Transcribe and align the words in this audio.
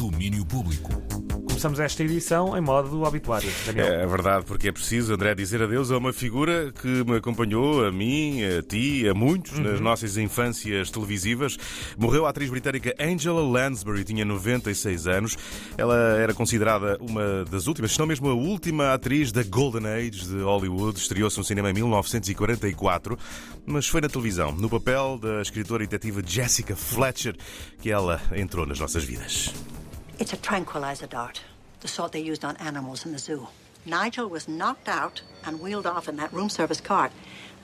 Domínio 0.00 0.46
Público. 0.46 0.88
Começamos 1.46 1.78
esta 1.78 2.02
edição 2.02 2.56
em 2.56 2.60
modo 2.62 3.02
obituário. 3.02 3.50
Daniel. 3.66 3.86
É 3.86 4.06
verdade, 4.06 4.46
porque 4.46 4.68
é 4.68 4.72
preciso, 4.72 5.12
André, 5.12 5.34
dizer 5.34 5.62
adeus 5.62 5.90
a 5.90 5.98
uma 5.98 6.10
figura 6.10 6.72
que 6.72 7.04
me 7.04 7.16
acompanhou, 7.16 7.84
a 7.84 7.92
mim, 7.92 8.42
a 8.42 8.62
ti, 8.62 9.06
a 9.06 9.12
muitos, 9.12 9.58
nas 9.58 9.78
nossas 9.78 10.16
infâncias 10.16 10.90
televisivas. 10.90 11.58
Morreu 11.98 12.24
a 12.24 12.30
atriz 12.30 12.48
britânica 12.48 12.94
Angela 12.98 13.42
Lansbury, 13.42 14.04
tinha 14.04 14.24
96 14.24 15.06
anos. 15.06 15.36
Ela 15.76 15.98
era 16.16 16.32
considerada 16.32 16.96
uma 16.98 17.44
das 17.44 17.66
últimas, 17.66 17.92
se 17.92 17.98
não 17.98 18.06
mesmo 18.06 18.30
a 18.30 18.34
última 18.34 18.94
atriz 18.94 19.30
da 19.30 19.42
Golden 19.42 19.86
Age 19.86 20.28
de 20.28 20.40
Hollywood. 20.40 20.98
Estreou-se 20.98 21.36
no 21.36 21.44
cinema 21.44 21.68
em 21.68 21.74
1944, 21.74 23.18
mas 23.66 23.86
foi 23.86 24.00
na 24.00 24.08
televisão, 24.08 24.50
no 24.52 24.70
papel 24.70 25.18
da 25.20 25.42
escritora 25.42 25.84
e 25.84 25.86
detetive 25.86 26.22
Jessica 26.26 26.74
Fletcher, 26.74 27.36
que 27.82 27.90
ela 27.90 28.18
entrou 28.34 28.64
nas 28.64 28.80
nossas 28.80 29.04
vidas. 29.04 29.52
It's 30.20 30.34
a 30.34 30.36
tranquilizer 30.36 31.06
dart, 31.06 31.40
the 31.80 31.88
sort 31.88 32.12
they 32.12 32.20
used 32.20 32.44
on 32.44 32.54
animals 32.58 33.06
in 33.06 33.12
the 33.12 33.18
zoo. 33.18 33.48
Nigel 33.86 34.28
was 34.28 34.46
knocked 34.46 34.86
out 34.86 35.22
and 35.46 35.62
wheeled 35.62 35.86
off 35.86 36.10
in 36.10 36.16
that 36.16 36.30
room 36.30 36.50
service 36.50 36.78
cart. 36.78 37.10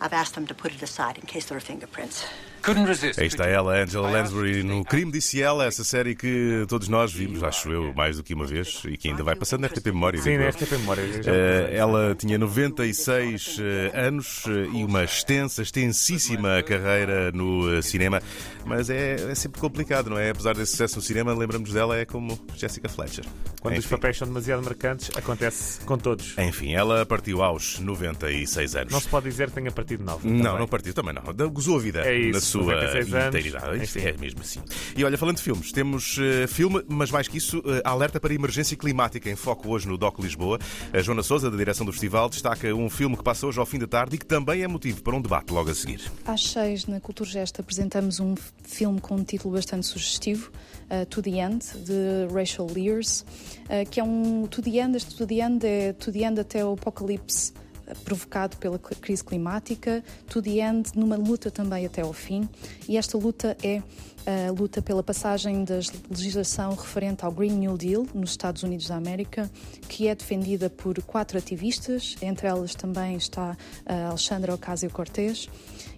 I've 0.00 0.12
asked 0.12 0.34
them 0.34 0.46
to 0.46 0.54
put 0.54 0.72
it 0.72 0.82
aside 0.82 1.18
in 1.18 1.26
case 1.26 1.46
there 1.46 1.56
are 1.56 1.60
fingerprints. 1.60 2.24
Couldn't 2.66 2.88
resist. 2.88 3.20
Aí 3.20 3.28
está 3.28 3.46
ela, 3.46 3.80
Angela 3.80 4.10
Lansbury, 4.10 4.64
no 4.64 4.84
Crime 4.84 5.12
Disse 5.12 5.40
Ela, 5.40 5.66
essa 5.66 5.84
série 5.84 6.16
que 6.16 6.66
todos 6.68 6.88
nós 6.88 7.12
vimos, 7.12 7.40
acho 7.44 7.70
eu, 7.70 7.94
mais 7.94 8.16
do 8.16 8.24
que 8.24 8.34
uma 8.34 8.44
vez, 8.44 8.82
e 8.86 8.96
que 8.96 9.08
ainda 9.08 9.22
vai 9.22 9.36
passando 9.36 9.60
na 9.60 9.68
RTP 9.68 9.86
Memória. 9.86 10.20
Sim, 10.20 10.36
nesta 10.36 10.64
RTP 10.64 10.72
Memória. 10.78 11.02
Eh, 11.26 11.76
ela 11.76 12.12
tinha 12.16 12.36
96 12.36 13.58
eh, 13.60 13.92
anos 13.96 14.42
eh, 14.48 14.68
e 14.74 14.82
uma 14.82 15.04
extensa, 15.04 15.62
extensíssima 15.62 16.60
carreira 16.64 17.30
no 17.30 17.80
cinema, 17.84 18.20
mas 18.64 18.90
é, 18.90 19.14
é 19.14 19.34
sempre 19.36 19.60
complicado, 19.60 20.10
não 20.10 20.18
é? 20.18 20.30
Apesar 20.30 20.56
desse 20.56 20.72
sucesso 20.72 20.96
no 20.96 21.02
cinema, 21.02 21.32
lembramos 21.32 21.72
dela 21.72 21.96
é 21.96 22.04
como 22.04 22.36
Jessica 22.56 22.88
Fletcher. 22.88 23.24
Quando 23.60 23.74
os 23.74 23.84
Enfim. 23.84 23.94
papéis 23.94 24.16
são 24.16 24.26
demasiado 24.26 24.62
marcantes, 24.64 25.10
acontece 25.16 25.80
com 25.84 25.96
todos. 25.96 26.36
Enfim, 26.36 26.74
ela 26.74 27.06
partiu 27.06 27.42
aos 27.42 27.78
96 27.78 28.74
anos. 28.74 28.92
Não 28.92 29.00
se 29.00 29.08
pode 29.08 29.28
dizer 29.28 29.50
que 29.50 29.54
tenha 29.54 29.70
partido 29.70 29.85
nove. 29.98 30.28
Não, 30.28 30.42
também. 30.42 30.58
não 30.60 30.68
partiu 30.68 30.94
também 30.94 31.14
não. 31.14 31.50
Gozou 31.50 31.76
a 31.76 31.80
vida 31.80 32.06
É 32.06 32.18
isso, 32.18 32.32
na 32.32 32.40
sua 32.40 32.74
96 32.74 33.14
anos, 33.14 33.26
integridade. 33.26 33.84
Isto 33.84 33.98
é 33.98 34.12
mesmo 34.18 34.40
assim. 34.40 34.60
E 34.96 35.04
olha, 35.04 35.16
falando 35.16 35.36
de 35.36 35.42
filmes, 35.42 35.72
temos 35.72 36.18
eh, 36.18 36.46
filme, 36.46 36.82
mas 36.88 37.10
mais 37.10 37.28
que 37.28 37.38
isso, 37.38 37.62
eh, 37.66 37.82
alerta 37.84 38.18
para 38.20 38.34
emergência 38.34 38.76
climática 38.76 39.30
em 39.30 39.36
foco 39.36 39.68
hoje 39.68 39.88
no 39.88 39.96
DOC 39.96 40.20
Lisboa. 40.20 40.58
A 40.92 41.00
Joana 41.00 41.22
Souza, 41.22 41.50
da 41.50 41.56
direção 41.56 41.86
do 41.86 41.92
festival, 41.92 42.28
destaca 42.28 42.74
um 42.74 42.90
filme 42.90 43.16
que 43.16 43.22
passa 43.22 43.46
hoje 43.46 43.58
ao 43.58 43.66
fim 43.66 43.78
da 43.78 43.86
tarde 43.86 44.16
e 44.16 44.18
que 44.18 44.26
também 44.26 44.62
é 44.62 44.68
motivo 44.68 45.02
para 45.02 45.14
um 45.16 45.20
debate 45.20 45.52
logo 45.52 45.70
a 45.70 45.74
seguir. 45.74 46.00
Às 46.24 46.42
seis, 46.42 46.86
na 46.86 47.00
Cultura 47.00 47.28
Gesto, 47.28 47.60
apresentamos 47.60 48.20
um 48.20 48.34
filme 48.64 49.00
com 49.00 49.16
um 49.16 49.24
título 49.24 49.54
bastante 49.54 49.86
sugestivo, 49.86 50.50
uh, 50.90 51.06
To 51.06 51.22
the 51.22 51.30
End, 51.30 51.64
de 51.78 52.32
Rachel 52.32 52.66
Lears, 52.72 53.24
uh, 53.64 53.88
que 53.90 54.00
é 54.00 54.04
um 54.04 54.46
To 54.46 54.62
the 54.62 54.78
End, 54.78 54.96
este 54.96 55.14
To 55.16 55.26
the 55.26 55.36
End 55.36 55.66
é 55.66 55.92
To 55.92 56.12
the 56.12 56.20
End 56.20 56.40
até 56.40 56.64
o 56.64 56.72
apocalipse 56.72 57.52
uh, 57.52 57.65
provocado 58.04 58.56
pela 58.56 58.78
crise 58.78 59.24
climática, 59.24 60.02
To 60.28 60.42
the 60.42 60.58
End 60.58 60.90
numa 60.94 61.16
luta 61.16 61.50
também 61.50 61.86
até 61.86 62.02
ao 62.02 62.12
fim, 62.12 62.48
e 62.88 62.96
esta 62.96 63.16
luta 63.18 63.56
é 63.62 63.82
a 64.26 64.50
luta 64.50 64.82
pela 64.82 65.04
passagem 65.04 65.62
da 65.62 65.78
legislação 66.10 66.74
referente 66.74 67.24
ao 67.24 67.30
Green 67.30 67.52
New 67.52 67.78
Deal 67.78 68.04
nos 68.12 68.30
Estados 68.30 68.64
Unidos 68.64 68.88
da 68.88 68.96
América, 68.96 69.48
que 69.88 70.08
é 70.08 70.14
defendida 70.16 70.68
por 70.68 71.00
quatro 71.02 71.38
ativistas, 71.38 72.16
entre 72.20 72.48
elas 72.48 72.74
também 72.74 73.16
está 73.16 73.56
a 73.86 74.08
Alexandra 74.08 74.52
Ocasio-Cortez, 74.52 75.48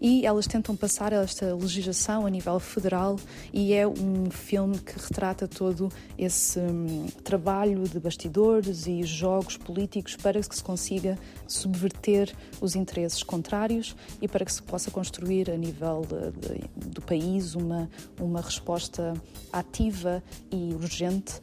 e 0.00 0.26
elas 0.26 0.46
tentam 0.46 0.74
passar 0.74 1.12
esta 1.12 1.54
legislação 1.54 2.26
a 2.26 2.30
nível 2.30 2.58
federal 2.58 3.16
e 3.52 3.72
é 3.72 3.86
um 3.86 4.28
filme 4.30 4.78
que 4.78 4.98
retrata 4.98 5.46
todo 5.46 5.88
esse 6.18 6.58
hum, 6.58 7.06
trabalho 7.22 7.84
de 7.84 7.98
bastidores 8.00 8.86
e 8.86 9.04
jogos 9.04 9.56
políticos 9.56 10.16
para 10.16 10.40
que 10.40 10.54
se 10.54 10.62
consiga 10.62 11.16
subverter 11.76 12.32
os 12.60 12.74
interesses 12.74 13.22
contrários 13.22 13.94
e 14.20 14.26
para 14.26 14.44
que 14.44 14.52
se 14.52 14.62
possa 14.62 14.90
construir 14.90 15.50
a 15.50 15.56
nível 15.56 16.02
de- 16.08 16.48
de- 16.58 16.88
do 16.90 17.02
país 17.02 17.54
uma, 17.54 17.88
uma 18.18 18.40
resposta 18.40 19.12
ativa 19.52 20.22
e 20.50 20.72
urgente 20.74 21.40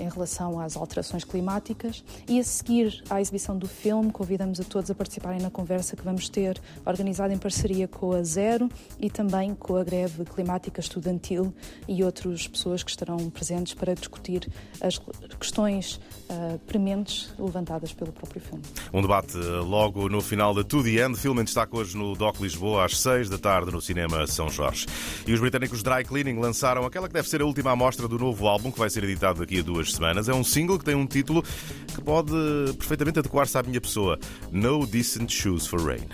em 0.00 0.08
relação 0.08 0.60
às 0.60 0.76
alterações 0.76 1.24
climáticas. 1.24 2.04
E 2.28 2.38
a 2.38 2.44
seguir 2.44 3.02
à 3.08 3.20
exibição 3.20 3.56
do 3.56 3.68
filme, 3.68 4.10
convidamos 4.10 4.60
a 4.60 4.64
todos 4.64 4.90
a 4.90 4.94
participarem 4.94 5.40
na 5.40 5.50
conversa 5.50 5.96
que 5.96 6.02
vamos 6.02 6.28
ter, 6.28 6.60
organizada 6.84 7.32
em 7.32 7.38
parceria 7.38 7.88
com 7.88 8.12
a 8.12 8.22
Zero 8.22 8.68
e 9.00 9.10
também 9.10 9.54
com 9.54 9.76
a 9.76 9.84
Greve 9.84 10.24
Climática 10.24 10.80
Estudantil 10.80 11.52
e 11.88 12.02
outras 12.02 12.46
pessoas 12.46 12.82
que 12.82 12.90
estarão 12.90 13.30
presentes 13.30 13.74
para 13.74 13.94
discutir 13.94 14.48
as 14.80 15.00
questões 15.38 16.00
eh, 16.28 16.58
prementes 16.66 17.32
levantadas 17.38 17.92
pelo 17.92 18.12
próprio 18.12 18.40
filme. 18.40 18.62
Um 18.92 19.02
debate 19.02 19.36
eh, 19.36 19.40
logo 19.40 20.08
no 20.08 20.20
final 20.20 20.54
de 20.54 20.64
To 20.64 20.82
The 20.82 21.04
End, 21.04 21.18
filme 21.18 21.42
em 21.42 21.44
destaque 21.44 21.76
hoje 21.76 21.96
no 21.96 22.14
DOC 22.14 22.40
Lisboa, 22.40 22.84
às 22.84 22.98
6 22.98 23.28
da 23.28 23.38
tarde, 23.38 23.70
no 23.70 23.80
Cinema 23.80 24.26
São 24.26 24.48
Jorge. 24.48 24.86
E 25.26 25.32
os 25.32 25.40
britânicos 25.40 25.82
Dry 25.82 26.04
Cleaning 26.04 26.38
lançaram 26.38 26.84
aquela 26.84 27.08
que 27.08 27.14
deve 27.14 27.28
ser 27.28 27.42
a 27.42 27.44
última 27.44 27.72
amostra 27.72 28.08
do 28.08 28.18
novo 28.18 28.46
álbum, 28.46 28.70
que 28.70 28.78
vai 28.78 28.88
ser 28.88 29.04
editado 29.04 29.40
daqui 29.40 29.58
a 29.58 29.62
semanas. 29.92 30.28
É 30.28 30.34
um 30.34 30.44
single 30.44 30.78
que 30.78 30.84
tem 30.84 30.94
um 30.94 31.06
título 31.06 31.42
que 31.42 32.00
pode 32.02 32.32
perfeitamente 32.78 33.18
adequar-se 33.18 33.56
à 33.58 33.62
minha 33.62 33.80
pessoa: 33.80 34.18
No 34.50 34.86
Decent 34.86 35.32
Shoes 35.32 35.66
for 35.66 35.80
Rain. 35.80 36.06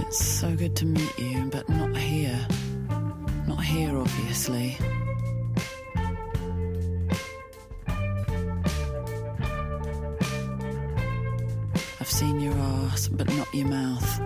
It's 0.00 0.22
so 0.24 0.48
good 0.48 0.74
to 0.76 0.86
meet 0.86 1.18
you, 1.18 1.48
but 1.50 1.68
not 1.68 1.96
here. 1.96 2.46
Not 3.46 3.64
here, 3.64 3.96
obviously. 3.96 4.76
I've 12.00 12.10
seen 12.10 12.40
your 12.40 12.54
ass, 12.92 13.08
but 13.08 13.26
not 13.34 13.48
your 13.54 13.68
mouth. 13.68 14.20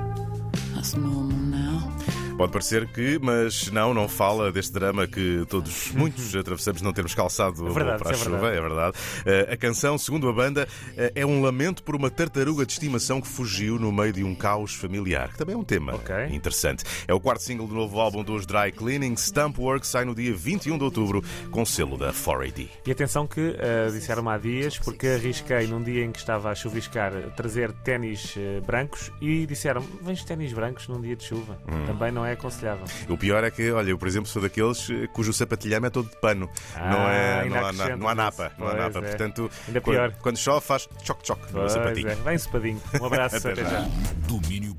That's 0.75 0.97
normal 0.97 1.37
now. 1.37 1.93
Pode 2.37 2.53
parecer 2.53 2.87
que, 2.89 3.19
mas 3.23 3.71
não, 3.71 3.95
não 3.95 4.07
fala 4.07 4.53
deste 4.53 4.71
drama 4.71 5.07
que 5.07 5.47
todos, 5.49 5.91
muitos, 5.97 6.37
atravessamos 6.37 6.83
não 6.83 6.93
termos 6.93 7.15
calçado 7.15 7.67
É 7.67 7.73
verdade, 7.73 8.03
para 8.03 8.11
a 8.11 8.15
é 8.15 8.23
chuva, 8.23 8.49
é 8.49 8.61
verdade. 8.61 8.99
Eh, 9.25 9.49
A 9.55 9.57
canção, 9.57 9.97
segundo 9.97 10.29
a 10.29 10.33
banda, 10.35 10.69
eh, 10.99 11.13
é 11.15 11.25
um 11.25 11.41
lamento 11.41 11.83
por 11.83 11.97
uma 11.97 12.11
tartaruga 12.11 12.67
de 12.67 12.73
estimação 12.73 13.23
que 13.23 13.27
fugiu 13.29 13.79
no 13.79 13.91
meio 13.91 14.13
de 14.13 14.23
um 14.23 14.35
caos 14.35 14.75
familiar, 14.75 15.31
que 15.33 15.39
também 15.39 15.55
é 15.55 15.59
um 15.59 15.65
tema 15.65 15.95
Ok. 15.95 16.15
interessante. 16.31 16.85
É 17.09 17.15
o 17.15 17.19
quarto 17.21 17.43
single 17.43 17.67
do 17.67 17.75
novo 17.75 17.99
álbum 17.99 18.23
dos 18.23 18.45
Dry 18.45 18.71
Cleaning, 18.71 19.17
Stamp 19.17 19.59
Work, 19.59 19.87
sai 19.87 20.05
no 20.05 20.15
dia 20.15 20.35
21 20.35 20.77
de 20.77 20.85
outubro, 20.85 21.25
com 21.51 21.65
selo 21.65 21.97
da 21.97 22.13
4AD. 22.13 22.69
E 22.87 22.91
atenção 22.91 23.27
que 23.27 23.57
eh, 23.59 23.89
disseram-me 23.91 24.29
há 24.29 24.37
dias, 24.37 24.79
porque 24.79 25.07
arrisquei 25.09 25.67
num 25.69 25.83
dia 25.83 26.05
em 26.05 26.13
que 26.13 26.19
estava 26.19 26.51
a 26.51 26.55
chuviscar 26.55 27.13
trazer 27.35 27.73
ténis 27.73 28.35
eh, 28.37 28.61
brancos 28.67 29.11
e 29.23 29.47
disseram: 29.47 29.81
vens 30.03 30.23
ténis 30.23 30.53
brancos 30.53 30.87
num 30.87 31.01
dia 31.01 31.17
de 31.17 31.25
chuva. 31.25 31.59
Hum. 31.67 31.87
Também 31.87 32.13
não 32.13 32.26
é 32.26 32.26
aconselhável. 32.33 32.85
O 33.09 33.17
pior 33.17 33.43
é 33.45 33.51
que, 33.51 33.71
olha, 33.71 33.91
eu, 33.91 33.99
por 33.99 34.09
exemplo, 34.09 34.29
sou 34.29 34.41
daqueles 34.43 34.89
eh, 34.91 35.07
cujo 35.13 35.33
sapatilhame 35.33 35.87
é 35.87 35.91
todo 35.91 36.09
de 36.11 36.17
pano. 36.17 36.51
Ah, 36.75 36.91
não, 36.91 37.09
é, 37.09 37.45
não, 37.49 37.67
há, 37.67 37.73
na- 37.73 37.97
não 37.97 38.09
há 38.09 38.15
napa. 38.15 38.53
Não 38.59 38.69
há 38.69 38.75
napa. 38.75 38.99
é. 38.99 39.03
Portanto, 39.03 39.51
Ainda 39.69 39.81
quando, 39.81 39.97
pior. 39.97 40.13
quando 40.23 40.37
chove, 40.39 40.67
faz 40.67 40.89
choque-choque 41.03 41.53
no 41.53 41.69
sapatinho. 41.69 42.09
é, 42.09 42.15
bem 42.17 42.39
supadinho. 42.39 42.83
Um 43.01 43.05
abraço, 43.07 43.37
Até 43.49 43.53
até 43.53 43.63
já. 43.65 43.71
já. 43.71 43.89
Domínio 44.27 44.75